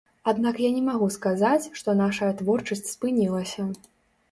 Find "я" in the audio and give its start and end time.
0.67-0.71